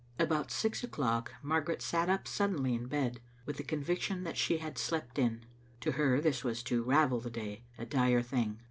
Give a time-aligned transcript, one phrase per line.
[0.17, 4.79] About six o'clock Margaret sat tip suddenly in bed, with the conviction that she had
[4.79, 5.45] slept in.
[5.81, 8.57] To her this was to ravel the day: a dire thing.